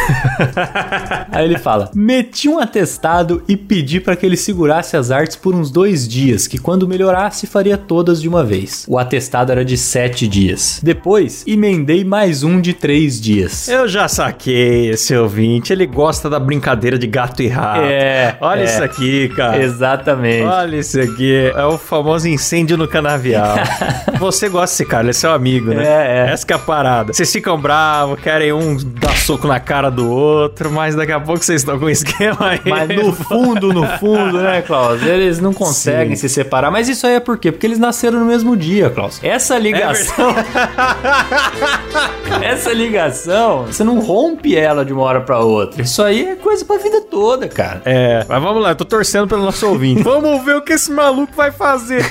[1.31, 5.55] Aí ele fala: meti um atestado e pedi para que ele segurasse as artes por
[5.55, 8.85] uns dois dias, que quando melhorasse faria todas de uma vez.
[8.89, 10.81] O atestado era de sete dias.
[10.83, 13.69] Depois, emendei mais um de três dias.
[13.69, 15.73] Eu já saquei esse ouvinte.
[15.73, 17.85] Ele gosta da brincadeira de gato e rato.
[17.85, 18.65] É, Olha é.
[18.65, 19.63] isso aqui, cara.
[19.69, 20.45] Exatamente.
[20.45, 21.53] Olha isso aqui.
[21.55, 23.57] É o famoso incêndio no canavial.
[24.19, 25.85] Você gosta desse cara, ele é seu amigo, né?
[25.85, 26.33] É, é.
[26.33, 27.13] Essa que é a parada.
[27.13, 31.45] Vocês ficam bravos, querem um dar soco na cara do outro, mas daqui a pouco
[31.45, 32.61] vocês estão com um esquema aí.
[32.65, 35.03] Mas no fundo, no fundo, né, Klaus?
[35.03, 36.71] Eles não conseguem se separar.
[36.71, 37.53] Mas isso aí é por quê?
[37.53, 39.21] Porque eles nasceram no mesmo dia, Klaus.
[39.23, 40.35] Essa ligação.
[42.43, 45.83] essa ligação, você não rompe ela de uma hora pra outra.
[45.83, 47.83] Isso aí é coisa pra vida toda, cara.
[47.85, 50.03] É, mas vamos lá, eu tô torcendo pelo nosso ouvinte.
[50.05, 52.05] vamos ver o que esse maluco vai fazer.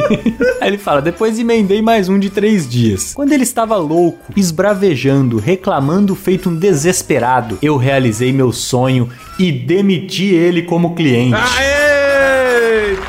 [0.60, 3.12] Aí ele fala: depois emendei mais um de três dias.
[3.14, 10.26] Quando ele estava louco, esbravejando, reclamando, feito um desesperado, eu realizei meu sonho e demiti
[10.26, 11.36] ele como cliente.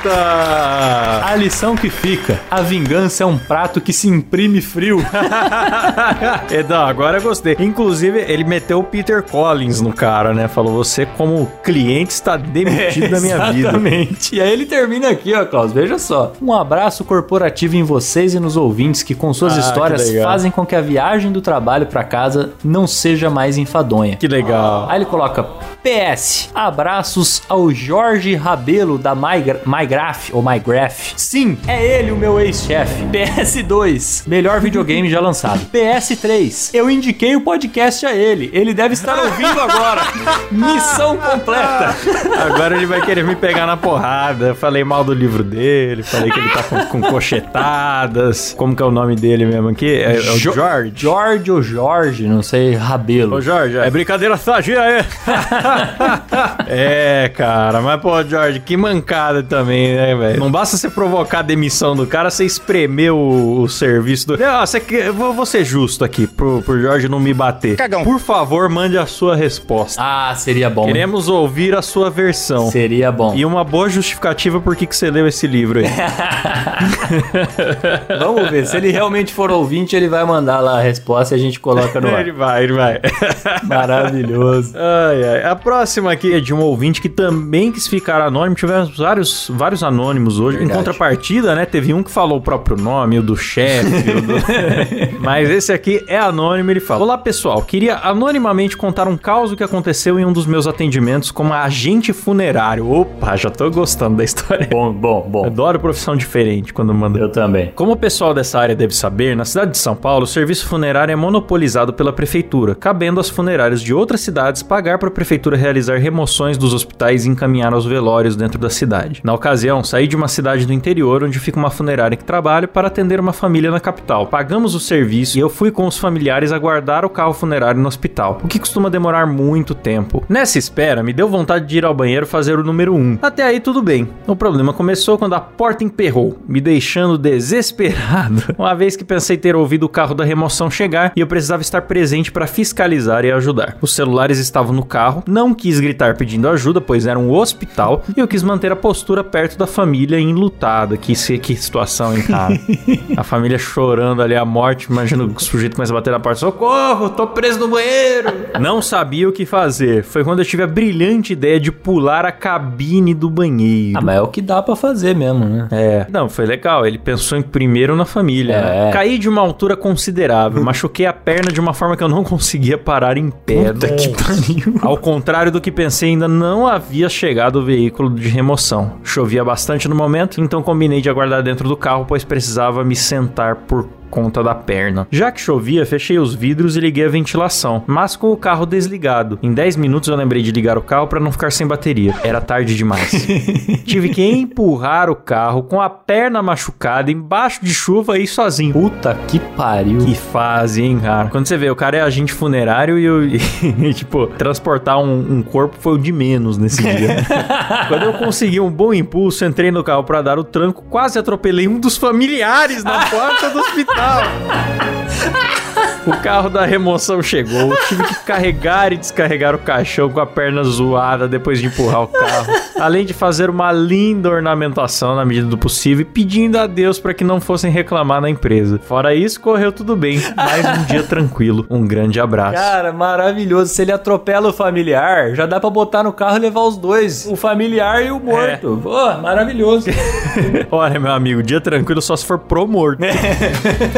[0.03, 1.21] Eita!
[1.25, 5.03] A lição que fica: a vingança é um prato que se imprime frio.
[6.51, 7.55] Edão, agora eu gostei.
[7.59, 10.47] Inclusive, ele meteu o Peter Collins no cara, né?
[10.47, 13.69] Falou: você, como cliente, está demitido da minha vida.
[13.69, 14.35] Exatamente.
[14.35, 15.71] E aí ele termina aqui, ó, Klaus.
[15.71, 16.33] Veja só.
[16.41, 20.65] Um abraço corporativo em vocês e nos ouvintes que, com suas Ah, histórias, fazem com
[20.65, 24.15] que a viagem do trabalho pra casa não seja mais enfadonha.
[24.17, 24.87] Que legal.
[24.89, 25.43] Aí ele coloca
[25.83, 29.61] PS, abraços ao Jorge Rabelo da Mygra-
[29.93, 31.13] MyGraph ou MyGraph.
[31.15, 33.03] Sim, é ele o meu ex-chefe.
[33.11, 35.59] PS2, melhor videogame já lançado.
[35.71, 38.49] PS3, eu indiquei o podcast a ele.
[38.53, 40.01] Ele deve estar ouvindo agora.
[40.51, 41.95] Missão completa.
[42.43, 44.47] Agora ele vai querer me pegar na porrada.
[44.47, 48.55] Eu falei mal do livro dele, falei que ele tá com, com cochetadas.
[48.57, 49.93] Como que é o nome dele mesmo aqui?
[49.93, 50.91] É, é o Jo- George.
[50.95, 53.35] George ou Jorge, não sei, Rabelo.
[53.35, 55.05] Ô Jorge, é brincadeira sadia aí.
[56.67, 60.39] é, cara, mas pô, Jorge, que mancada também, também, né, velho?
[60.39, 64.43] Não basta você provocar a demissão do cara, você espremer o, o serviço do.
[64.43, 64.79] Ah, você,
[65.11, 67.75] vou, vou ser justo aqui, pro, pro Jorge não me bater.
[67.75, 68.03] Cagão.
[68.03, 70.01] Por favor, mande a sua resposta.
[70.03, 70.87] Ah, seria bom.
[70.87, 70.93] hein?
[70.93, 72.69] Queremos ouvir a sua versão.
[72.71, 73.33] Seria bom.
[73.35, 75.85] E uma boa justificativa por que que você leu esse livro aí.
[78.19, 78.65] Vamos ver.
[78.65, 81.99] Se ele realmente for ouvinte, ele vai mandar lá a resposta e a gente coloca
[81.99, 82.35] no ele ar.
[82.35, 82.99] vai, ele vai.
[83.63, 84.73] Maravilhoso.
[84.75, 85.43] Ai, ai.
[85.43, 88.55] A próxima aqui é de um ouvinte que também quis ficar anônimo.
[88.55, 90.57] Tivemos vários, vários anônimos hoje.
[90.57, 90.77] Em Verdade.
[90.79, 91.65] contrapartida, né?
[91.65, 94.11] Teve um que falou o próprio nome, o do chefe.
[94.11, 94.33] o do-
[95.19, 96.69] Mas esse aqui é anônimo.
[96.69, 97.61] Ele fala: Olá, pessoal.
[97.61, 102.91] Queria anonimamente contar um caso que aconteceu em um dos meus atendimentos como agente funerário.
[102.91, 104.67] Opa, já tô gostando da história.
[104.69, 105.45] Bom, bom, bom.
[105.45, 107.17] Adoro profissão diferente quando manda.
[107.19, 107.71] Eu também.
[107.75, 111.11] Como o pessoal dessa área deve saber, na cidade de São Paulo, o serviço funerário
[111.11, 115.97] é monopolizado pela prefeitura, cabendo às funerárias de outras cidades pagar para a prefeitura realizar
[115.97, 119.21] remoções dos hospitais e encaminhar aos velórios dentro da cidade.
[119.23, 119.52] Na ocasião,
[119.83, 123.33] saí de uma cidade do interior onde fica uma funerária que trabalho para atender uma
[123.33, 124.27] família na capital.
[124.27, 128.39] Pagamos o serviço e eu fui com os familiares aguardar o carro funerário no hospital,
[128.43, 130.23] o que costuma demorar muito tempo.
[130.27, 133.19] Nessa espera, me deu vontade de ir ao banheiro fazer o número 1.
[133.21, 134.09] Até aí tudo bem.
[134.25, 139.55] O problema começou quando a porta emperrou, me deixando desesperado, uma vez que pensei ter
[139.55, 143.77] ouvido o carro da remoção chegar e eu precisava estar presente para fiscalizar e ajudar.
[143.81, 148.19] Os celulares estavam no carro, não quis gritar pedindo ajuda, pois era um hospital, e
[148.19, 150.97] eu quis manter a postura perto da família enlutada.
[150.97, 152.59] Que, que situação, hein, cara?
[153.17, 157.09] a família chorando ali a morte, imagina o sujeito começa a bater na porta: socorro,
[157.09, 158.29] tô preso no banheiro.
[158.59, 160.03] Não sabia o que fazer.
[160.03, 163.97] Foi quando eu tive a brilhante ideia de pular a cabine do banheiro.
[163.97, 165.67] Ah, mas é o que dá pra fazer mesmo, né?
[165.71, 166.07] É.
[166.09, 166.85] Não, foi legal.
[166.85, 168.61] Ele pensou em primeiro na família.
[168.61, 168.89] né?
[168.89, 168.91] É.
[168.91, 170.63] Caí de uma altura considerável.
[170.63, 173.71] machuquei a perna de uma forma que eu não conseguia parar em pé.
[173.73, 174.75] Puta que pariu.
[174.81, 178.93] Ao contrário do que pensei, ainda não havia chegado o veículo de remoção.
[179.03, 183.55] Chovia bastante no momento, então combinei de aguardar dentro do carro, pois precisava me sentar
[183.55, 185.07] por conta da perna.
[185.09, 189.39] Já que chovia, fechei os vidros e liguei a ventilação, mas com o carro desligado.
[189.41, 192.13] Em 10 minutos eu lembrei de ligar o carro para não ficar sem bateria.
[192.23, 193.11] Era tarde demais.
[193.85, 198.71] Tive que empurrar o carro com a perna machucada embaixo de chuva e sozinho.
[198.73, 199.97] Puta que pariu.
[200.05, 201.29] Que fase, hein, cara?
[201.29, 205.41] Quando você vê, o cara é agente funerário e, eu- e, tipo, transportar um, um
[205.41, 207.17] corpo foi o de menos nesse dia.
[207.89, 211.67] Quando eu consegui um bom impulso, entrei no carro pra dar o tranco, quase atropelei
[211.67, 214.02] um dos familiares na porta do hospital.
[214.03, 215.72] Tchau.
[216.05, 220.61] O carro da remoção chegou, tive que carregar e descarregar o caixão com a perna
[220.63, 222.53] zoada depois de empurrar o carro.
[222.77, 227.13] Além de fazer uma linda ornamentação na medida do possível e pedindo a Deus para
[227.13, 228.79] que não fossem reclamar na empresa.
[228.83, 230.21] Fora isso, correu tudo bem.
[230.35, 231.65] Mais um dia tranquilo.
[231.69, 232.55] Um grande abraço.
[232.55, 233.73] Cara, maravilhoso.
[233.73, 237.25] Se ele atropela o familiar, já dá pra botar no carro e levar os dois.
[237.29, 238.79] O familiar e o morto.
[238.83, 239.89] Pô, maravilhoso.
[240.69, 242.99] Olha, meu amigo, dia tranquilo só se for pro morto.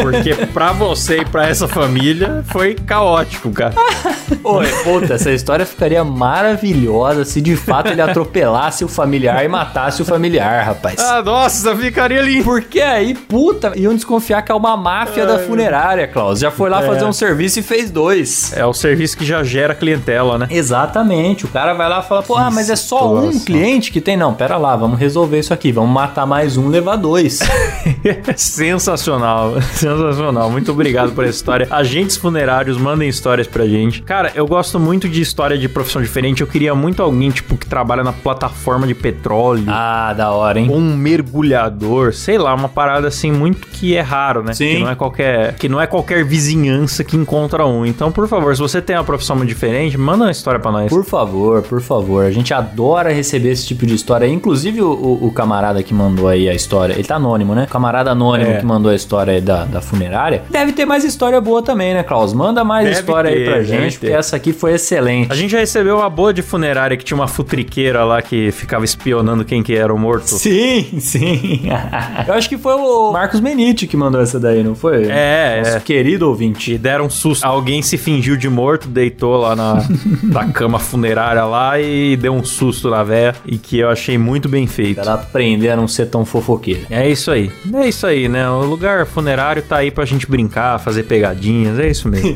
[0.01, 3.75] Porque pra você e pra essa família foi caótico, cara.
[4.41, 10.01] Oi, puta, essa história ficaria maravilhosa se de fato ele atropelasse o familiar e matasse
[10.01, 10.97] o familiar, rapaz.
[11.01, 12.45] Ah, nossa, ficaria lindo.
[12.45, 16.39] Porque aí, puta, iam desconfiar que é uma máfia da funerária, Klaus.
[16.39, 18.53] Já foi lá fazer um serviço e fez dois.
[18.55, 20.47] É o serviço que já gera clientela, né?
[20.49, 21.43] Exatamente.
[21.43, 23.45] O cara vai lá e fala, pô, ah, mas é só um situação.
[23.45, 24.15] cliente que tem?
[24.15, 25.73] Não, pera lá, vamos resolver isso aqui.
[25.73, 27.41] Vamos matar mais um, levar dois.
[28.37, 30.49] Sensacional, sensacional.
[30.49, 31.64] Muito obrigado por essa história.
[31.69, 34.01] Agentes funerários, mandem histórias pra gente.
[34.01, 36.41] Cara, eu gosto muito de história de profissão diferente.
[36.41, 39.65] Eu queria muito alguém, tipo, que trabalha na plataforma de petróleo.
[39.67, 40.67] ah, da hora, hein?
[40.69, 44.53] Ou um mergulhador, sei lá, uma parada assim muito que é raro, né?
[44.53, 44.67] Sim.
[44.75, 47.85] Que não é qualquer, que não é qualquer vizinhança que encontra um.
[47.85, 50.89] Então, por favor, se você tem uma profissão muito diferente, manda uma história pra nós.
[50.89, 52.25] Por favor, por favor.
[52.25, 54.27] A gente adora receber esse tipo de história.
[54.27, 57.63] Inclusive, o, o- o camarada que mandou aí a história, ele tá anônimo, né?
[57.63, 58.57] O camarada anônimo É.
[58.59, 60.43] que mandou a história aí da, da funerária.
[60.49, 62.33] Deve ter mais história boa também, né, Klaus?
[62.33, 65.31] Manda mais Deve história aí ter, pra deve gente, porque essa aqui foi excelente.
[65.31, 68.85] A gente já recebeu uma boa de funerária que tinha uma futriqueira lá que ficava
[68.85, 70.27] espionando quem que era o morto.
[70.27, 71.61] Sim, sim.
[72.27, 75.05] Eu acho que foi o Marcos Menite que mandou essa daí, não foi?
[75.05, 75.79] É, Nosso é.
[75.79, 76.73] querido ouvinte.
[76.73, 77.43] E deram um susto.
[77.45, 79.85] Alguém se fingiu de morto, deitou lá na,
[80.23, 83.35] na cama funerária lá e deu um susto na véia.
[83.45, 84.95] E que eu achei muito bem feito.
[84.95, 86.81] Pra ela aprender a não ser tão fofoqueira.
[86.89, 87.51] É isso aí.
[87.73, 88.49] É isso aí, né?
[88.49, 91.03] O lugar funerário tá aí pra gente brincar, fazer
[91.45, 91.79] pegadinhas.
[91.79, 92.35] É isso mesmo.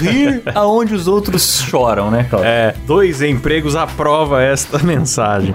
[0.00, 2.44] Rir aonde os outros choram, né, Klaus?
[2.44, 5.54] é, dois empregos aprova esta mensagem.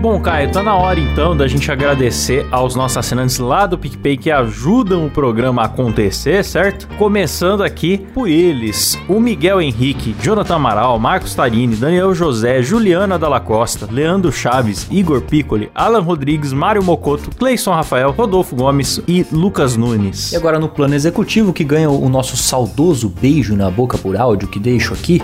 [0.00, 4.16] Bom, Caio, tá na hora então da gente agradecer aos nossos assinantes lá do PicPay
[4.16, 6.88] que ajudam o programa a acontecer, certo?
[6.96, 13.40] Começando aqui por eles: o Miguel Henrique, Jonathan Amaral, Marcos Tarini, Daniel José, Juliana Dalla
[13.40, 19.76] Costa, Leandro Chaves, Igor Piccoli, Alan Rodrigues, Mário Mocoto, Cleison Rafael, Rodolfo Gomes e Lucas
[19.76, 20.32] Nunes.
[20.32, 24.48] E agora no plano executivo, que ganha o nosso saudoso beijo na boca por áudio
[24.48, 25.20] que deixo aqui.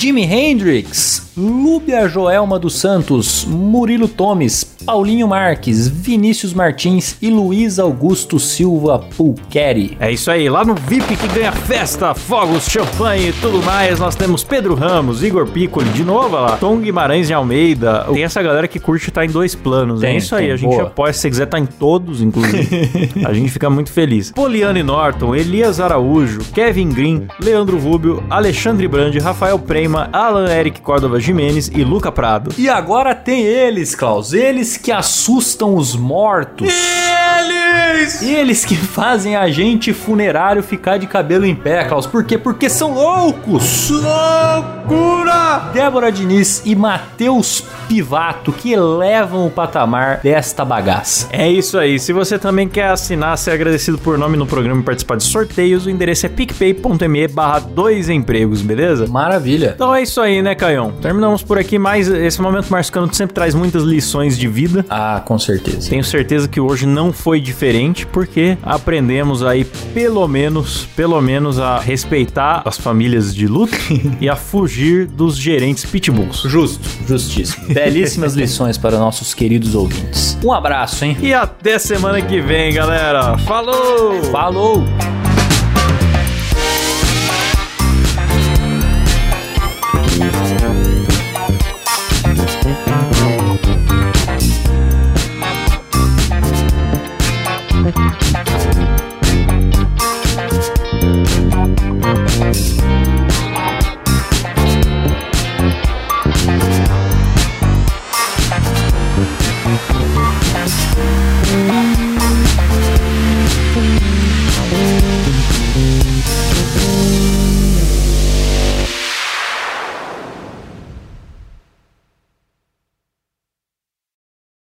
[0.00, 8.38] Jimi Hendrix, Lúbia Joelma dos Santos, Murilo Tomes, Paulinho Marques, Vinícius Martins e Luiz Augusto
[8.38, 9.96] Silva Pulqueri.
[9.98, 14.14] É isso aí, lá no VIP que ganha festa, fogos, champanhe e tudo mais, nós
[14.14, 18.04] temos Pedro Ramos, Igor Piccoli, de novo lá, Tom Guimarães de Almeida.
[18.12, 20.56] Tem essa galera que curte estar em dois planos, Tem, é isso aí, tem, a
[20.56, 20.82] gente boa.
[20.88, 22.68] apoia, se você quiser estar em todos, inclusive.
[23.24, 24.30] a gente fica muito feliz.
[24.32, 31.18] Poliane Norton, Elias Araújo, Kevin Green, Leandro Rubio, Alexandre Brandi, Rafael Prema, Alan Eric Córdova
[31.30, 32.52] Jimenez e Luca Prado.
[32.58, 36.68] E agora tem eles, Klaus, eles que assustam os mortos.
[36.68, 38.22] Eles!
[38.22, 42.06] Eles que fazem a gente funerário ficar de cabelo em pé, Klaus.
[42.06, 42.36] Por quê?
[42.36, 43.90] Porque são loucos!
[43.90, 45.70] Loucura!
[45.72, 51.28] Débora Diniz e Matheus Pivato que elevam o patamar desta bagaça.
[51.32, 51.98] É isso aí.
[51.98, 55.86] Se você também quer assinar, ser agradecido por nome no programa e participar de sorteios,
[55.86, 59.06] o endereço é picpay.me barra dois empregos, beleza?
[59.08, 59.72] Maravilha.
[59.74, 60.92] Então é isso aí, né, Caião?
[61.10, 64.86] Terminamos por aqui, mas esse momento Marcano sempre traz muitas lições de vida.
[64.88, 65.90] Ah, com certeza.
[65.90, 71.80] Tenho certeza que hoje não foi diferente, porque aprendemos aí pelo menos, pelo menos a
[71.80, 73.76] respeitar as famílias de luto
[74.20, 76.42] e a fugir dos gerentes pitbulls.
[76.42, 77.74] Justo, justíssimo.
[77.74, 80.38] Belíssimas lições para nossos queridos ouvintes.
[80.44, 81.16] Um abraço, hein?
[81.20, 83.36] E até semana que vem, galera.
[83.38, 84.22] Falou!
[84.30, 84.84] Falou!